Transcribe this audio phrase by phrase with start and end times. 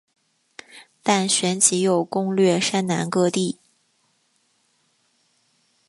[1.03, 3.59] 但旋即又攻掠山南各地。